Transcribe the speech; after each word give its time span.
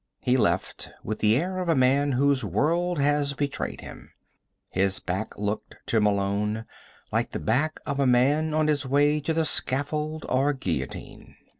He 0.23 0.35
left, 0.35 0.89
with 1.03 1.19
the 1.19 1.37
air 1.37 1.59
of 1.59 1.69
a 1.69 1.75
man 1.75 2.13
whose 2.13 2.43
world 2.43 2.97
has 2.97 3.33
betrayed 3.35 3.81
him. 3.81 4.09
His 4.71 4.97
back 4.99 5.37
looked, 5.37 5.75
to 5.85 6.01
Malone, 6.01 6.65
like 7.11 7.29
the 7.33 7.39
back 7.39 7.77
of 7.85 7.99
a 7.99 8.07
man 8.07 8.51
on 8.51 8.65
his 8.65 8.83
way 8.83 9.19
to 9.19 9.31
the 9.31 9.45
scaffold 9.45 10.25
or 10.27 10.53
guillotine. 10.53 11.35